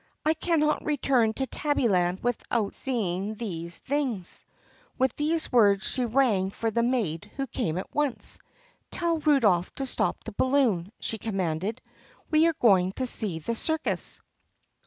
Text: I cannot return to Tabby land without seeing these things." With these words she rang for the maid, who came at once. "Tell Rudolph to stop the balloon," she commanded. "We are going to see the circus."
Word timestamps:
I 0.25 0.33
cannot 0.33 0.83
return 0.83 1.33
to 1.33 1.45
Tabby 1.45 1.87
land 1.87 2.21
without 2.23 2.73
seeing 2.73 3.35
these 3.35 3.77
things." 3.77 4.43
With 4.97 5.15
these 5.15 5.51
words 5.51 5.83
she 5.85 6.05
rang 6.05 6.49
for 6.49 6.71
the 6.71 6.81
maid, 6.81 7.29
who 7.35 7.45
came 7.45 7.77
at 7.77 7.93
once. 7.93 8.39
"Tell 8.89 9.19
Rudolph 9.19 9.71
to 9.75 9.85
stop 9.85 10.23
the 10.23 10.31
balloon," 10.31 10.91
she 10.99 11.19
commanded. 11.19 11.81
"We 12.31 12.47
are 12.47 12.53
going 12.59 12.93
to 12.93 13.05
see 13.05 13.37
the 13.37 13.53
circus." 13.53 14.19